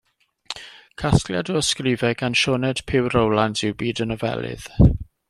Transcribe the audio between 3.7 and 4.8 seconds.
Byd y Nofelydd.